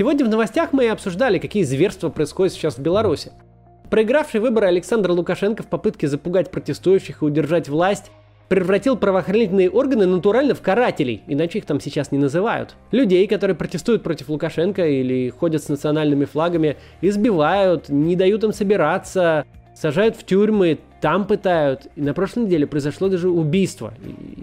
[0.00, 3.32] Сегодня в новостях мы обсуждали, какие зверства происходят сейчас в Беларуси.
[3.90, 8.10] Проигравший выборы Александр Лукашенко в попытке запугать протестующих и удержать власть
[8.48, 12.76] превратил правоохранительные органы натурально в карателей, иначе их там сейчас не называют.
[12.92, 19.44] Людей, которые протестуют против Лукашенко или ходят с национальными флагами, избивают, не дают им собираться,
[19.74, 21.88] сажают в тюрьмы, там пытают.
[21.96, 23.92] И на прошлой неделе произошло даже убийство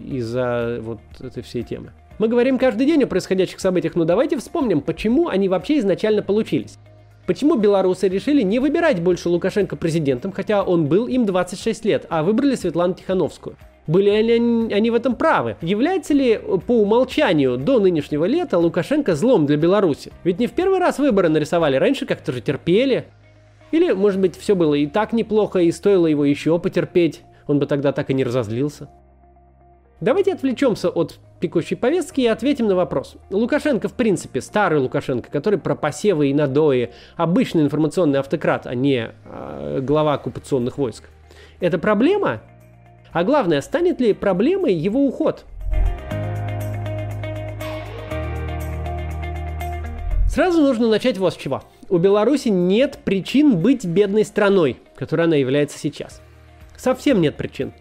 [0.05, 1.94] из-за вот этой всей темы.
[2.20, 6.79] Мы говорим каждый день о происходящих событиях, но давайте вспомним, почему они вообще изначально получились.
[7.27, 12.23] Почему белорусы решили не выбирать больше Лукашенко президентом, хотя он был им 26 лет, а
[12.23, 13.55] выбрали Светлану Тихановскую?
[13.85, 15.58] Были ли они, они в этом правы?
[15.61, 20.11] Является ли по умолчанию до нынешнего лета Лукашенко злом для Беларуси?
[20.23, 23.05] Ведь не в первый раз выборы нарисовали, раньше как-то же терпели.
[23.72, 27.67] Или, может быть, все было и так неплохо, и стоило его еще потерпеть, он бы
[27.67, 28.89] тогда так и не разозлился.
[29.99, 33.16] Давайте отвлечемся от пекущей повестки и ответим на вопрос.
[33.30, 39.12] Лукашенко, в принципе, старый Лукашенко, который про посевы и надои, обычный информационный автократ, а не
[39.26, 41.06] э, глава оккупационных войск.
[41.59, 42.42] Это проблема
[43.17, 45.45] а главное, станет ли проблемой его уход?
[50.30, 51.64] Сразу нужно начать вот с чего.
[51.89, 56.22] У Беларуси нет причин быть бедной страной, которой она является сейчас.
[56.76, 57.73] Совсем нет причин.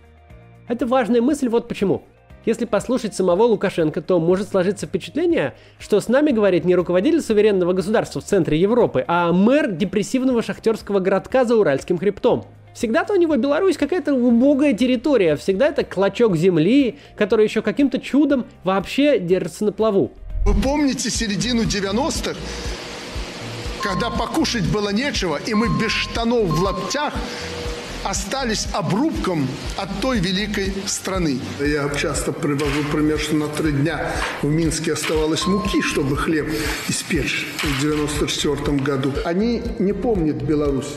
[0.69, 2.05] Это важная мысль вот почему.
[2.47, 7.73] Если послушать самого Лукашенко, то может сложиться впечатление, что с нами говорит не руководитель суверенного
[7.73, 12.47] государства в центре Европы, а мэр депрессивного шахтерского городка за Уральским хребтом.
[12.73, 18.47] Всегда-то у него Беларусь какая-то убогая территория, всегда это клочок земли, который еще каким-то чудом
[18.63, 20.13] вообще держится на плаву.
[20.45, 22.37] Вы помните середину 90-х,
[23.83, 27.13] когда покушать было нечего, и мы без штанов в лаптях
[28.07, 31.41] остались обрубком от той великой страны.
[31.61, 34.13] Я часто привожу пример, что на три дня
[34.43, 36.49] в Минске оставалось муки, чтобы хлеб
[36.89, 39.13] испечь в 94 году.
[39.25, 40.95] Они не помнят Беларусь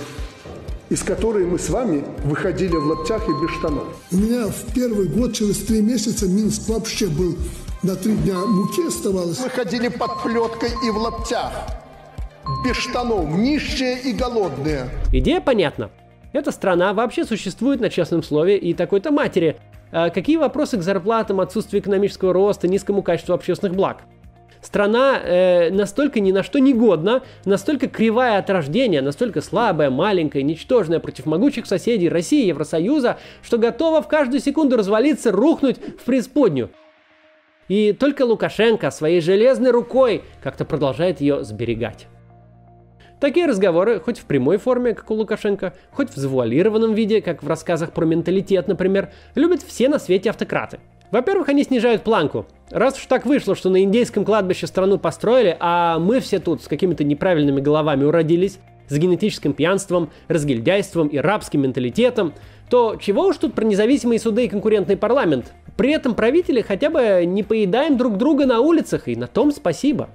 [0.89, 3.85] из которой мы с вами выходили в лаптях и без штанов.
[4.11, 7.37] У меня в первый год, через три месяца, Минск вообще был
[7.83, 9.39] на три дня муки оставалось.
[9.39, 11.53] Мы ходили под плеткой и в лаптях,
[12.65, 14.89] без штанов, нищие и голодные.
[15.13, 15.91] Идея понятна.
[16.31, 19.57] Эта страна вообще существует на честном слове и такой-то матери.
[19.91, 24.03] А какие вопросы к зарплатам, отсутствию экономического роста, низкому качеству общественных благ?
[24.61, 30.43] Страна э, настолько ни на что не годна, настолько кривая от рождения, настолько слабая, маленькая,
[30.43, 36.03] ничтожная против могучих соседей России и Евросоюза, что готова в каждую секунду развалиться, рухнуть в
[36.03, 36.71] преисподнюю.
[37.69, 42.07] И только Лукашенко своей железной рукой как-то продолжает ее сберегать.
[43.19, 47.47] Такие разговоры, хоть в прямой форме, как у Лукашенко, хоть в завуалированном виде, как в
[47.47, 50.79] рассказах про менталитет, например, любят все на свете автократы.
[51.11, 52.45] Во-первых, они снижают планку.
[52.69, 56.67] Раз уж так вышло, что на индейском кладбище страну построили, а мы все тут с
[56.67, 62.33] какими-то неправильными головами уродились, с генетическим пьянством, разгильдяйством и рабским менталитетом,
[62.69, 65.53] то чего уж тут про независимые суды и конкурентный парламент?
[65.75, 70.09] При этом правители хотя бы не поедаем друг друга на улицах, и на том спасибо.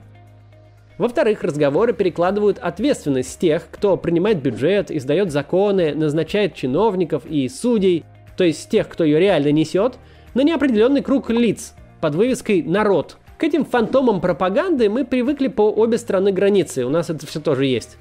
[0.96, 8.04] Во-вторых, разговоры перекладывают ответственность тех, кто принимает бюджет, издает законы, назначает чиновников и судей,
[8.36, 9.94] то есть тех, кто ее реально несет,
[10.34, 13.16] на неопределенный круг лиц под вывеской «народ».
[13.38, 17.66] К этим фантомам пропаганды мы привыкли по обе стороны границы, у нас это все тоже
[17.66, 17.98] есть.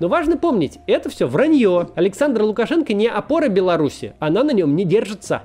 [0.00, 1.90] Но важно помнить, это все вранье.
[1.94, 5.42] Александр Лукашенко не опора Беларуси, она на нем не держится.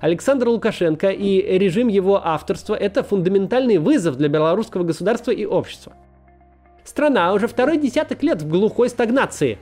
[0.00, 5.92] Александр Лукашенко и режим его авторства– это фундаментальный вызов для белорусского государства и общества.
[6.84, 9.58] Страна уже второй десяток лет в глухой стагнации.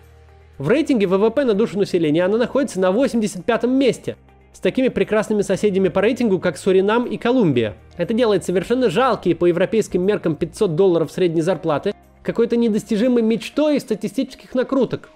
[0.58, 4.16] В рейтинге ВВП на душу населения она находится на 85 месте–
[4.52, 7.76] с такими прекрасными соседями по рейтингу, как Суринам и Колумбия.
[7.96, 14.54] Это делает совершенно жалкие по европейским меркам 500 долларов средней зарплаты какой-то недостижимой мечтой статистических
[14.54, 15.08] накруток.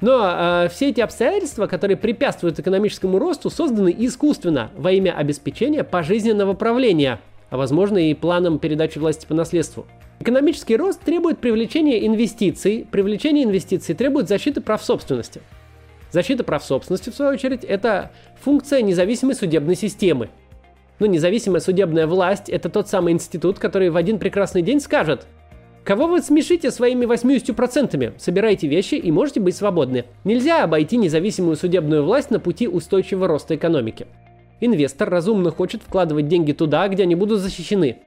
[0.00, 6.54] Но э, все эти обстоятельства, которые препятствуют экономическому росту, созданы искусственно во имя обеспечения пожизненного
[6.54, 7.20] правления,
[7.50, 9.86] а возможно и планом передачи власти по наследству.
[10.20, 15.40] Экономический рост требует привлечения инвестиций, привлечение инвестиций требует защиты прав собственности–
[16.10, 20.30] Защита прав собственности, в свою очередь, это функция независимой судебной системы.
[20.98, 25.26] Но независимая судебная власть– это тот самый институт, который в один прекрасный день скажет
[25.84, 28.14] Кого вы смешите своими 80%?
[28.18, 30.04] Собирайте вещи и можете быть свободны.
[30.24, 34.06] Нельзя обойти независимую судебную власть на пути устойчивого роста экономики.
[34.60, 37.98] Инвестор разумно хочет вкладывать деньги туда, где они будут защищены.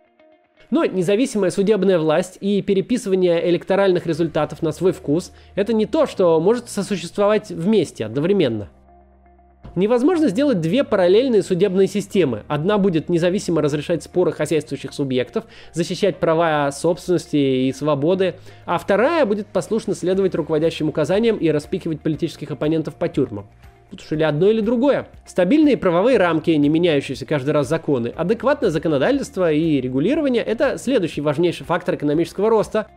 [0.69, 6.39] Но независимая судебная власть и переписывание электоральных результатов на свой вкус– это не то, что
[6.39, 8.69] может сосуществовать вместе, одновременно.
[9.75, 12.44] Невозможно сделать две параллельные судебные системы.
[12.50, 19.48] Одна будет независимо разрешать споры хозяйствующих субъектов, защищать права собственности и свободы, а вторая будет
[19.48, 23.48] послушно следовать руководящим указаниям и распикивать политических оппонентов по тюрьмам.
[23.91, 25.07] Тут уж или одно, или другое.
[25.25, 31.65] Стабильные правовые рамки, не меняющиеся каждый раз законы, адекватное законодательство и регулирование– это следующий важнейший
[31.65, 32.88] фактор экономического роста.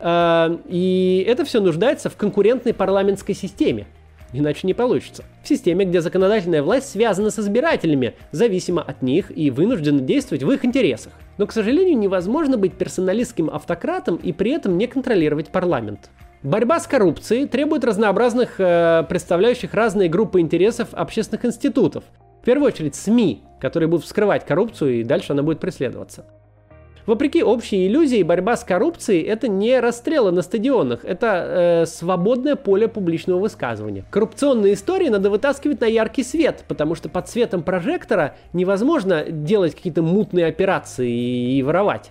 [0.00, 3.86] Э, и это все нуждается в конкурентной парламентской системе–
[4.32, 5.24] Иначе не получится.
[5.42, 10.50] В системе, где законодательная власть связана с избирателями, зависима от них и вынуждена действовать в
[10.50, 11.12] их интересах.
[11.38, 16.10] Но, к сожалению, невозможно быть персоналистским автократом и при этом не контролировать парламент.
[16.44, 22.04] Борьба с коррупцией требует разнообразных, э, представляющих разные группы интересов общественных институтов.
[22.42, 26.26] В первую очередь СМИ, которые будут вскрывать коррупцию и дальше она будет преследоваться.
[27.06, 32.86] Вопреки общей иллюзии, борьба с коррупцией– это не расстрелы на стадионах, это э, свободное поле
[32.86, 34.04] публичного высказывания.
[34.10, 40.02] Коррупционные истории надо вытаскивать на яркий свет, потому что под светом прожектора невозможно делать какие-то
[40.02, 42.10] мутные операции и, и воровать.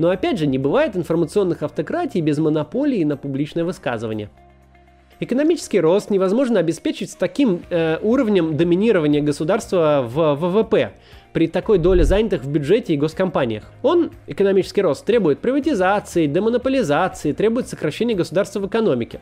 [0.00, 4.30] Но опять же, не бывает информационных автократий без монополии на публичное высказывание.
[5.20, 10.92] Экономический рост невозможно обеспечить с таким э, уровнем доминирования государства в ВВП
[11.34, 13.70] при такой доле занятых в бюджете и госкомпаниях.
[13.82, 19.20] Он, экономический рост, требует приватизации, демонополизации, требует сокращения государства в экономике.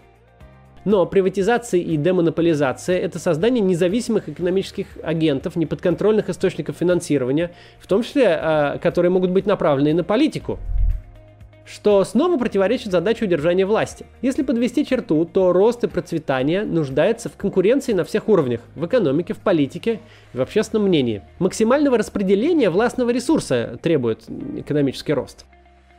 [0.88, 8.40] Но приватизация и демонополизация– это создание независимых экономических агентов, неподконтрольных источников финансирования, в том числе,
[8.40, 10.58] э, которые могут быть направлены на политику
[11.70, 14.06] что снова противоречит задаче удержания власти.
[14.22, 19.34] Если подвести черту, то рост и процветание нуждается в конкуренции на всех уровнях– в экономике,
[19.34, 20.00] в политике
[20.32, 21.20] и в общественном мнении.
[21.38, 24.24] Максимального распределения властного ресурса требует
[24.56, 25.44] экономический рост.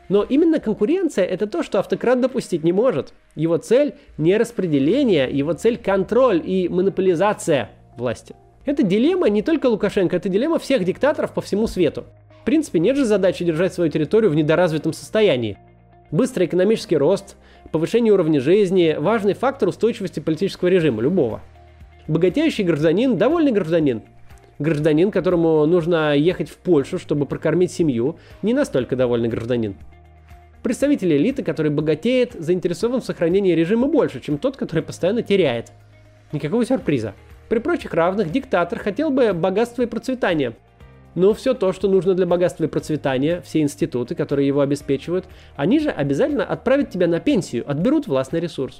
[0.09, 3.13] Но именно конкуренция– это то, что автократ допустить не может.
[3.35, 8.35] Его цель– не распределение, его цель– контроль и монополизация власти.
[8.65, 12.05] Это дилемма не только Лукашенко, это дилемма всех диктаторов по всему свету.
[12.41, 15.59] В принципе, нет же задачи держать свою территорию в недоразвитом состоянии.
[16.09, 17.37] Быстрый экономический рост,
[17.71, 21.41] повышение уровня жизни– важный фактор устойчивости политического режима, любого.
[22.07, 24.01] Богатеющий гражданин– довольный гражданин.
[24.57, 29.75] Гражданин, которому нужно ехать в Польшу, чтобы прокормить семью, не настолько довольный гражданин.
[30.63, 35.71] Представитель элиты, который богатеет, заинтересован в сохранении режима больше, чем тот, который постоянно теряет.
[36.31, 37.13] Никакого сюрприза.
[37.47, 40.53] При прочих равных диктатор хотел бы богатства и процветания–
[41.15, 45.25] но все то, что нужно для богатства и процветания, все институты, которые его обеспечивают,
[45.55, 48.79] они же обязательно отправят тебя на пенсию, отберут властный ресурс.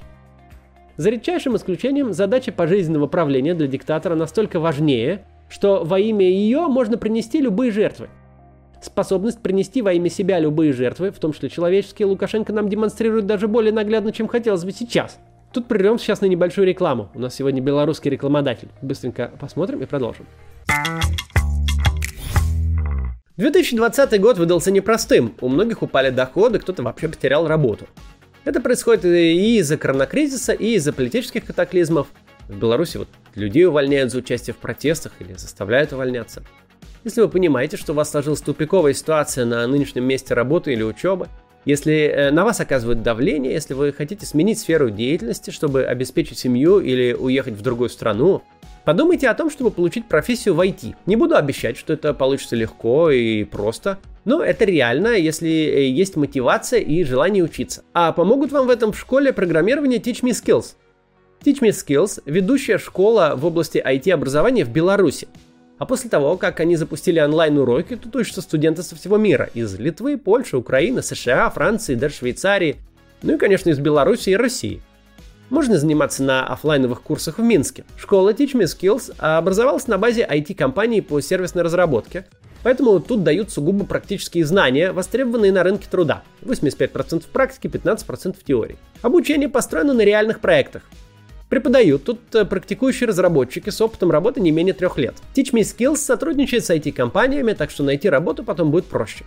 [0.96, 6.98] За редчайшим исключением, задача пожизненного правления для диктатора настолько важнее, что во имя ее можно
[6.98, 8.08] принести любые жертвы.
[8.82, 13.46] Способность принести во имя себя любые жертвы, в том числе человеческие, Лукашенко нам демонстрирует даже
[13.46, 15.18] более наглядно, чем хотелось бы сейчас.
[15.52, 17.10] Тут прервем сейчас на небольшую рекламу.
[17.14, 18.68] У нас сегодня белорусский рекламодатель.
[18.80, 20.26] Быстренько посмотрим и продолжим.
[23.36, 25.34] 2020 год выдался непростым.
[25.40, 27.86] У многих упали доходы, кто-то вообще потерял работу.
[28.44, 32.06] Это происходит и из-за коронакризиса, и из-за политических катаклизмов.
[32.48, 36.42] В Беларуси вот людей увольняют за участие в протестах или заставляют увольняться.
[37.04, 41.28] Если вы понимаете, что у вас сложилась тупиковая ситуация на нынешнем месте работы или учебы,
[41.64, 46.80] если э, на вас оказывают давление, если вы хотите сменить сферу деятельности, чтобы обеспечить семью
[46.80, 48.42] или уехать в другую страну,
[48.82, 50.96] Подумайте о том, чтобы получить профессию в IT.
[51.04, 56.16] Не буду обещать, что это получится легко и просто, но это реально, если э, есть
[56.16, 57.84] мотивация и желание учиться.
[57.92, 60.76] А помогут вам в этом в школе программирования Teach Me Skills.
[61.44, 65.28] Teach Me Skills– ведущая школа в области IT-образования в Беларуси.
[65.80, 69.48] А после того, как они запустили онлайн-уроки, тут учатся студенты со всего мира.
[69.54, 72.76] Из Литвы, Польши, Украины, США, Франции, даже Швейцарии.
[73.22, 74.82] Ну и, конечно, из Беларуси и России.
[75.48, 77.84] Можно заниматься на офлайновых курсах в Минске.
[77.96, 82.26] Школа Teach Me Skills образовалась на базе IT-компании по сервисной разработке,
[82.62, 86.22] Поэтому тут дают сугубо практические знания, востребованные на рынке труда.
[86.42, 88.76] 85% в практике, 15% в теории.
[89.00, 90.82] Обучение построено на реальных проектах.
[91.50, 95.16] Преподают тут э, практикующие разработчики с опытом работы не менее трех лет.
[95.34, 99.24] Teach Skills сотрудничает с IT-компаниями, так что найти работу потом будет проще.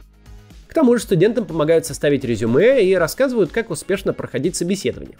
[0.70, 5.18] К тому же студентам помогают составить резюме и рассказывают, как успешно проходить собеседование.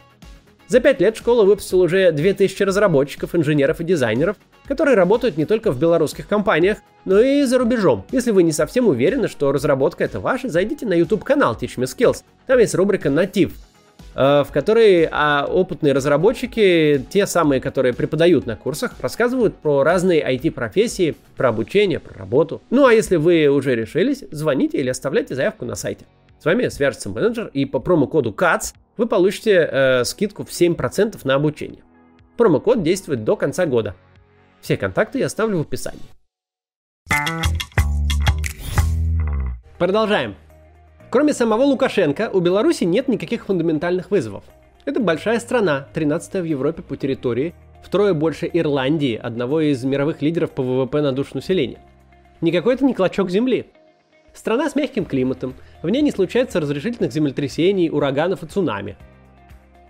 [0.70, 5.74] За пять лет школа выпустила уже 2000 разработчиков, инженеров и дизайнеров, которые работают не только
[5.74, 8.06] в белорусских компаниях, но и за рубежом.
[8.12, 11.84] Если вы не совсем уверены, что разработка это ваша, зайдите на YouTube канал Teach Me
[11.84, 12.24] Skills.
[12.48, 13.50] Там есть рубрика э,
[14.16, 21.16] в которой а, опытные разработчики, те самые, которые преподают на курсах, рассказывают про разные IT-профессии,
[21.36, 22.62] про обучение, про работу.
[22.70, 26.06] Ну а если вы уже решились, звоните или оставляйте заявку на сайте.
[26.40, 31.36] С вами свяжется менеджер, и по промокоду CATS вы получите э, скидку в 7% на
[31.36, 31.82] обучение.
[32.38, 33.96] Промокод действует до конца года.
[34.62, 36.02] Все контакты я оставлю в описании.
[39.78, 40.36] Продолжаем.
[41.14, 44.46] Кроме самого Лукашенко, у Беларуси нет никаких фундаментальных вызовов.
[44.84, 47.54] Это большая страна, 13 в Европе по территории,
[47.84, 51.78] втрое больше Ирландии, одного из мировых лидеров по ВВП на душу населения.
[52.42, 53.68] Никакой это не клочок земли.
[54.34, 55.54] Страна с мягким климатом,
[55.84, 58.98] в ней не случается разрешительных землетрясений, ураганов и цунами.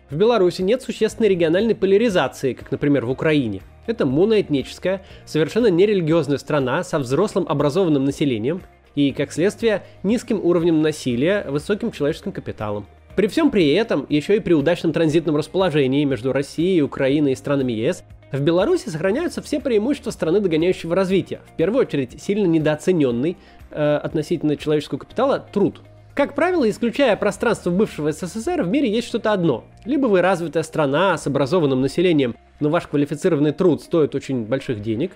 [0.09, 3.61] В Беларуси нет существенной региональной поляризации, как, например, в Украине.
[3.87, 8.61] Это моноэтническая, совершенно нерелигиозная страна со взрослым образованным населением
[8.95, 12.85] и, как следствие, низким уровнем насилия, высоким человеческим капиталом.
[13.15, 17.73] При всем при этом, еще и при удачном транзитном расположении между Россией, Украиной и странами
[17.73, 21.41] ЕС, в Беларуси сохраняются все преимущества страны догоняющего развития.
[21.53, 23.37] В первую очередь, сильно недооцененный
[23.69, 25.81] э, относительно человеческого капитала труд.
[26.15, 29.65] Как правило, исключая пространство бывшего СССР, в мире есть что-то одно.
[29.85, 35.11] Либо вы развитая страна с образованным населением, но ваш квалифицированный труд стоит очень больших денег,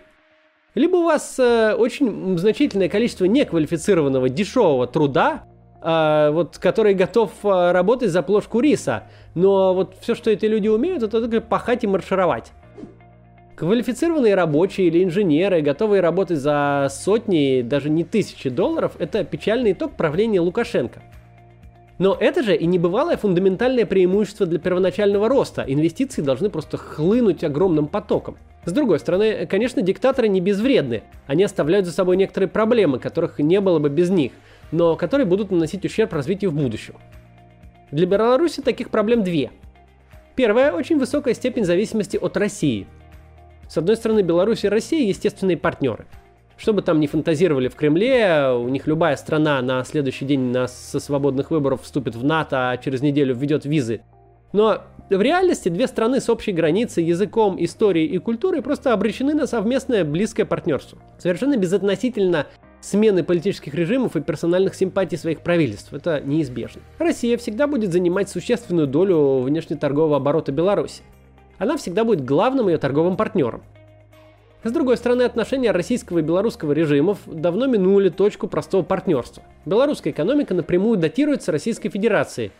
[0.77, 5.43] либо у вас э, очень значительное количество неквалифицированного дешевого труда,
[5.79, 9.03] а, вот, который готов а, работать за плошку риса.
[9.35, 12.51] Но вот все, что эти люди умеют, это только пахать и маршировать.
[13.55, 19.93] Квалифицированные рабочие или инженеры, готовые работать за сотни, даже не тысячи долларов, это печальный итог
[19.93, 21.01] правления Лукашенко.
[21.99, 25.63] Но это же и небывалое фундаментальное преимущество для первоначального роста.
[25.67, 28.37] Инвестиции должны просто хлынуть огромным потоком.
[28.67, 31.01] С другой стороны, конечно, диктаторы не безвредны.
[31.25, 34.33] Они оставляют за собой некоторые проблемы, которых не было бы без них–
[34.71, 36.95] но которые будут наносить ущерб развитию в будущем.
[37.91, 39.51] Для Беларуси таких проблем две.
[40.35, 42.85] Первая– очень высокая степень зависимости от России.
[43.69, 46.05] С одной стороны, Беларусь и Россия– естественные партнеры.
[46.57, 50.67] Что бы там ни фантазировали в Кремле, у них любая страна на следующий день на,
[50.67, 54.01] со свободных выборов вступит в НАТО, а через неделю введет визы.
[54.53, 54.81] Но
[55.15, 60.03] в реальности две страны с общей границей, языком, историей и культурой просто обречены на совместное
[60.03, 60.97] близкое партнерство.
[61.17, 62.47] Совершенно безотносительно
[62.81, 65.93] смены политических режимов и персональных симпатий своих правительств.
[65.93, 66.81] Это неизбежно.
[66.99, 71.03] Россия всегда будет занимать существенную долю внешнеторгового оборота Беларуси.
[71.57, 73.63] Она всегда будет главным ее торговым партнером.
[74.63, 79.43] С другой стороны, отношения российского и белорусского режимов давно минули точку простого партнерства.
[79.65, 82.51] Белорусская экономика напрямую датируется Российской Федерацией,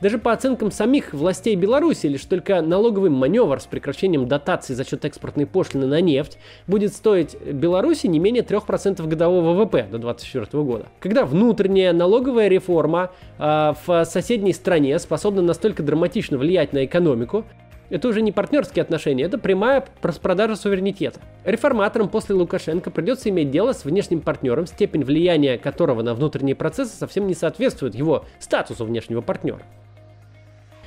[0.00, 5.04] даже по оценкам самих властей Беларуси, лишь только налоговый маневр с прекращением дотаций за счет
[5.04, 10.86] экспортной пошлины на нефть будет стоить Беларуси не менее 3% годового ВВП до 2024 года.
[11.00, 17.44] Когда внутренняя налоговая реформа э, в соседней стране способна настолько драматично влиять на экономику,
[17.88, 21.20] это уже не партнерские отношения, это прямая распродажа суверенитета.
[21.44, 26.96] Реформаторам после Лукашенко придется иметь дело с внешним партнером, степень влияния которого на внутренние процессы
[26.96, 29.62] совсем не соответствует его статусу внешнего партнера.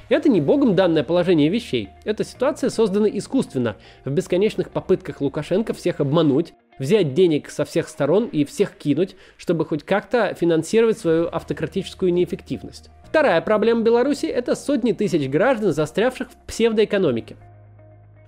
[0.09, 1.89] Это не богом данное положение вещей.
[2.03, 8.25] Эта ситуация создана искусственно, в бесконечных попытках Лукашенко всех обмануть, взять денег со всех сторон
[8.25, 12.89] и всех кинуть, чтобы хоть как-то финансировать свою автократическую неэффективность.
[13.05, 17.35] Вторая проблема Беларуси– это сотни тысяч граждан, застрявших в псевдоэкономике.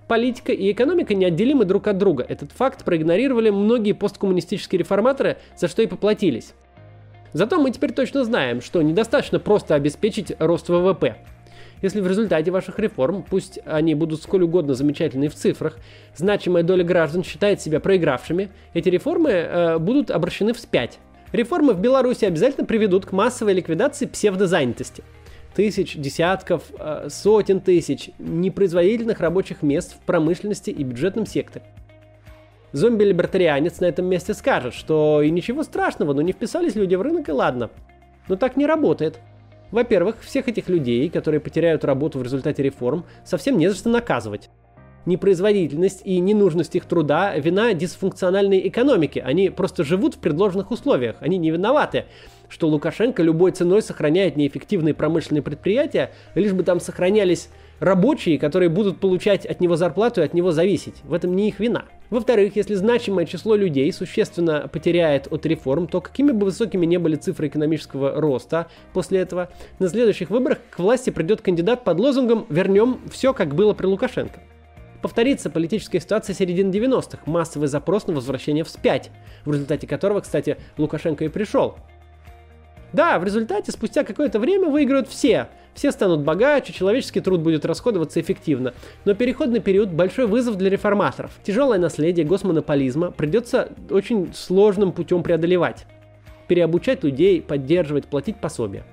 [0.06, 2.24] Политика и экономика неотделимы друг от друга.
[2.28, 6.54] Этот факт проигнорировали многие посткоммунистические реформаторы, за что и поплатились.
[7.32, 11.16] Зато мы теперь точно знаем, что недостаточно просто обеспечить рост ВВП.
[11.82, 15.78] Если в результате ваших реформ, пусть они будут сколь угодно замечательные в цифрах,
[16.14, 21.00] значимая доля граждан считает себя проигравшими, эти реформы э, будут обращены вспять.
[21.32, 25.02] Реформы в Беларуси обязательно приведут к массовой ликвидации псевдозанятости.
[25.54, 31.64] Тысяч, десятков, э, сотен тысяч непроизводительных рабочих мест в промышленности и бюджетном секторе.
[32.70, 37.28] Зомби-либертарианец на этом месте скажет, что и ничего страшного, но не вписались люди в рынок
[37.28, 37.70] и ладно.
[38.28, 39.18] Но так не работает.
[39.72, 44.50] Во-первых, всех этих людей, которые потеряют работу в результате реформ, совсем не за что наказывать.
[45.06, 49.18] Непроизводительность и ненужность их труда– вина дисфункциональной экономики.
[49.18, 51.16] Они просто живут в предложенных условиях.
[51.20, 52.04] Они не виноваты,
[52.48, 57.48] что Лукашенко любой ценой сохраняет неэффективные промышленные предприятия, лишь бы там сохранялись
[57.82, 61.02] рабочие, которые будут получать от него зарплату и от него зависеть.
[61.02, 61.86] В этом не их вина.
[62.10, 67.16] Во-вторых, если значимое число людей существенно потеряет от реформ, то какими бы высокими не были
[67.16, 73.00] цифры экономического роста после этого, на следующих выборах к власти придет кандидат под лозунгом «Вернем
[73.10, 74.38] все, как было при Лукашенко».
[75.00, 79.10] Повторится политическая ситуация середины 90-х, массовый запрос на возвращение вспять,
[79.44, 81.74] в результате которого, кстати, Лукашенко и пришел.
[82.92, 88.20] Да, в результате спустя какое-то время выиграют все– все станут богаче, человеческий труд будет расходоваться
[88.20, 88.74] эффективно.
[89.04, 91.30] Но переходный период– большой вызов для реформаторов.
[91.42, 95.86] Тяжелое наследие госмонополизма придется очень сложным путем преодолевать.
[96.46, 98.84] Переобучать людей, поддерживать, платить пособия.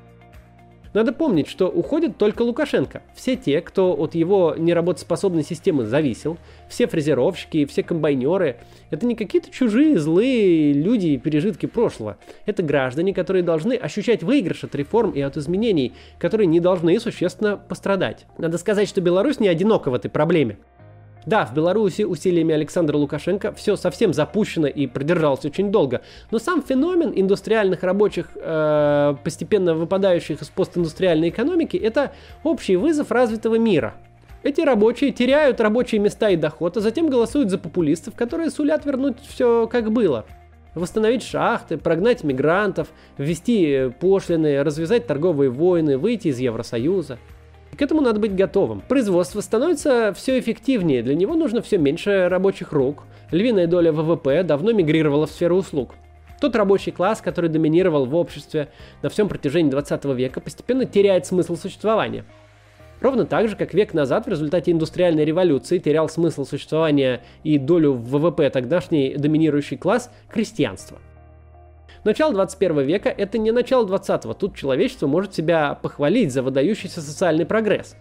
[0.93, 3.03] Надо помнить, что уходит только Лукашенко.
[3.13, 8.57] Все те, кто от его неработоспособной системы зависел, все фрезеровщики, все комбайнеры,
[8.89, 12.17] это не какие-то чужие злые люди и пережитки прошлого.
[12.45, 17.55] Это граждане, которые должны ощущать выигрыш от реформ и от изменений, которые не должны существенно
[17.55, 18.25] пострадать.
[18.39, 20.57] Надо сказать, что Беларусь не одинока в этой проблеме.
[21.25, 26.63] Да, в Беларуси усилиями Александра Лукашенко все совсем запущено и продержалось очень долго, но сам
[26.63, 33.95] феномен индустриальных рабочих, э, постепенно выпадающих из постиндустриальной экономики, это общий вызов развитого мира.
[34.41, 39.17] Эти рабочие теряют рабочие места и доход, а затем голосуют за популистов, которые сулят вернуть
[39.21, 40.25] все как было.
[40.75, 47.17] Восстановить шахты, прогнать мигрантов, ввести пошлины, развязать торговые войны, выйти из Евросоюза–
[47.79, 48.81] к этому надо быть готовым.
[48.81, 53.05] Производство становится все эффективнее, для него нужно все меньше рабочих рук.
[53.31, 55.91] Львиная доля ВВП давно мигрировала в сферу услуг.
[56.41, 58.67] Тот рабочий класс, который доминировал в обществе
[59.01, 62.25] на всем протяжении 20 века, постепенно теряет смысл существования.
[62.99, 67.93] Ровно так же, как век назад в результате индустриальной революции терял смысл существования и долю
[67.93, 70.99] в ВВП тогдашний доминирующий класс– крестьянство.
[72.03, 74.33] Начало 21 века– это не начало 20-го.
[74.33, 77.95] Тут человечество может себя похвалить за выдающийся социальный прогресс.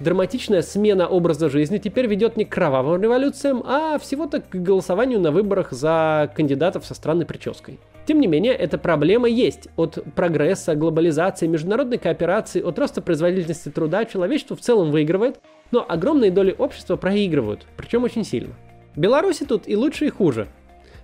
[0.00, 5.30] Драматичная смена образа жизни теперь ведет не к кровавым революциям, а всего-то к голосованию на
[5.30, 7.78] выборах за кандидатов со странной прической.
[8.04, 9.68] Тем не менее, эта проблема есть.
[9.76, 15.38] От прогресса, глобализации, международной кооперации, от роста производительности труда человечество в целом выигрывает,
[15.70, 18.54] но огромные доли общества проигрывают, причем очень сильно.
[18.96, 20.48] Беларуси тут и лучше, и хуже.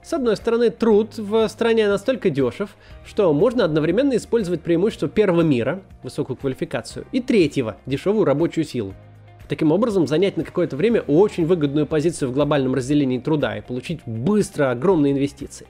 [0.02, 2.70] С одной стороны, труд в стране настолько дешев,
[3.04, 8.94] что можно одновременно использовать преимущество первого мира, высокую квалификацию, и третьего, дешевую рабочую силу.
[9.46, 14.00] Таким образом, занять на какое-то время очень выгодную позицию в глобальном разделении труда и получить
[14.06, 15.66] быстро огромные инвестиции.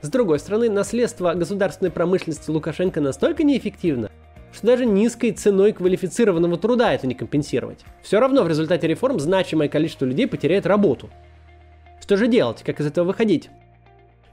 [0.00, 4.10] С другой стороны, наследство государственной промышленности Лукашенко настолько неэффективно,
[4.52, 7.84] что даже низкой ценой квалифицированного труда это не компенсировать.
[8.02, 11.10] Все равно в результате реформ значимое количество людей потеряет работу–
[12.06, 12.62] что же делать?
[12.62, 13.50] Как из этого выходить?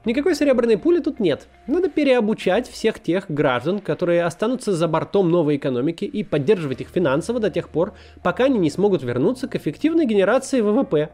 [0.04, 1.48] Никакой серебряной пули тут нет.
[1.66, 7.40] Надо переобучать всех тех граждан, которые останутся за бортом новой экономики и поддерживать их финансово
[7.40, 11.10] до тех пор, пока они не смогут вернуться к эффективной генерации ВВП.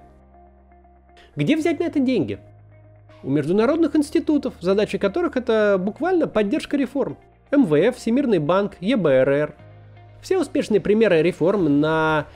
[1.34, 2.40] Где взять на это деньги?
[3.22, 7.16] У международных институтов, задача которых это буквально поддержка реформ.
[7.50, 9.54] МВФ, Всемирный банк, ЕБРР.
[10.20, 12.26] Все успешные примеры реформ на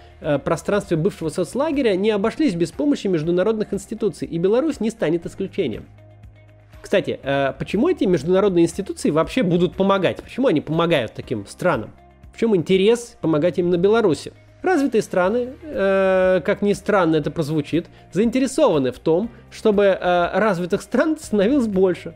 [0.44, 5.86] пространстве бывшего соцлагеря не обошлись без помощи международных институций, и Беларусь не станет исключением.
[6.80, 10.22] Кстати, э, почему эти международные институции вообще будут помогать?
[10.22, 11.90] Почему они помогают таким странам?
[12.34, 14.32] В чем интерес помогать именно Беларуси?
[14.62, 21.68] Развитые страны, э, как ни странно это прозвучит, заинтересованы в том, чтобы развитых стран становилось
[21.68, 22.14] больше.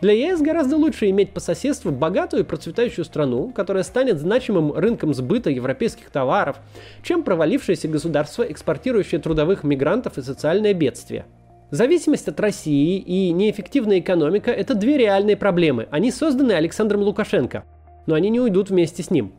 [0.00, 5.12] Для ЕС гораздо лучше иметь по соседству богатую и процветающую страну, которая станет значимым рынком
[5.12, 6.58] сбыта европейских товаров,
[7.02, 11.26] чем провалившееся государство, экспортирующее трудовых мигрантов и социальное бедствие.
[11.70, 15.88] Зависимость от России и неэффективная экономика– это две реальные проблемы.
[15.90, 17.64] Они созданы Александром Лукашенко,
[18.06, 19.32] но они не уйдут вместе с ним.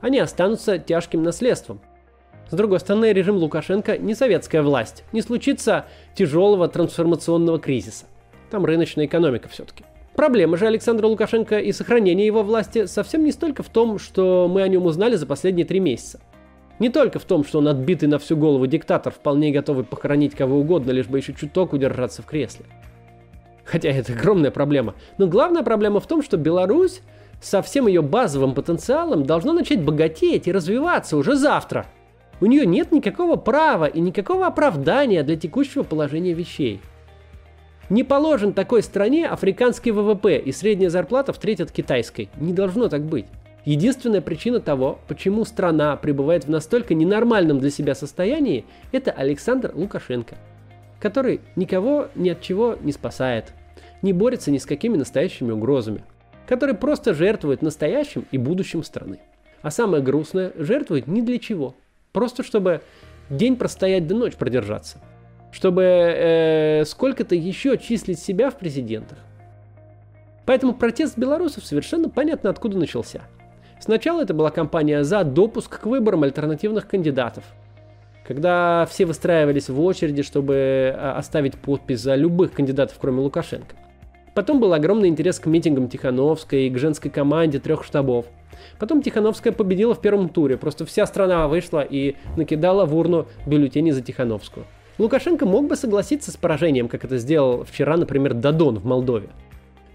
[0.00, 1.80] Они останутся тяжким наследством.
[2.50, 5.04] С другой стороны, режим Лукашенко не советская власть.
[5.12, 8.06] Не случится тяжелого трансформационного кризиса.
[8.54, 9.82] Там рыночная экономика все-таки.
[10.14, 14.62] Проблема же Александра Лукашенко и сохранения его власти совсем не столько в том, что мы
[14.62, 16.20] о нем узнали за последние три месяца.
[16.78, 20.58] Не только в том, что он отбитый на всю голову диктатор, вполне готовый похоронить кого
[20.58, 22.66] угодно, лишь бы еще чуток удержаться в кресле.
[23.64, 24.94] Хотя это огромная проблема.
[25.18, 27.00] Но главная проблема в том, что Беларусь
[27.42, 31.86] со всем ее базовым потенциалом должна начать богатеть и развиваться уже завтра.
[32.40, 36.80] У нее нет никакого права и никакого оправдания для текущего положения вещей.
[37.90, 42.30] Не положен такой стране африканский ВВП и средняя зарплата в треть от китайской.
[42.38, 43.26] Не должно так быть.
[43.66, 50.36] Единственная причина того, почему страна пребывает в настолько ненормальном для себя состоянии, это Александр Лукашенко,
[50.98, 53.52] который никого ни от чего не спасает,
[54.00, 56.04] не борется ни с какими настоящими угрозами,
[56.46, 59.20] который просто жертвует настоящим и будущим страны.
[59.62, 61.74] А самое грустное, жертвует ни для чего,
[62.12, 62.82] просто чтобы
[63.30, 64.98] день простоять до ночь продержаться–
[65.54, 69.18] чтобы э, сколько-то еще числить себя в президентах.
[70.46, 73.20] Поэтому протест белорусов совершенно понятно откуда начался.
[73.78, 77.44] Сначала это была кампания за допуск к выборам альтернативных кандидатов.
[78.26, 83.76] Когда все выстраивались в очереди, чтобы э, оставить подпись за любых кандидатов, кроме Лукашенко.
[84.34, 88.26] Потом был огромный интерес к митингам Тихановской и к женской команде трех штабов.
[88.80, 93.92] Потом Тихановская победила в первом туре, просто вся страна вышла и накидала в урну бюллетени
[93.92, 94.66] за Тихановскую.
[94.98, 99.28] Лукашенко мог бы согласиться с поражением, как это сделал вчера, например, Дадон в Молдове.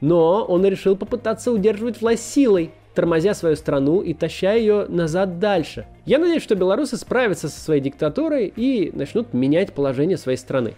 [0.02, 5.86] Но он решил попытаться удерживать власть силой, тормозя свою страну и таща ее назад дальше.
[6.06, 10.74] Я надеюсь, что белорусы справятся со своей диктатурой и начнут менять положение своей страны.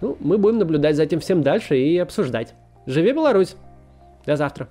[0.00, 2.54] Ну, мы будем наблюдать за этим всем дальше и обсуждать.
[2.86, 3.56] Живи Беларусь!
[4.26, 4.68] До завтра!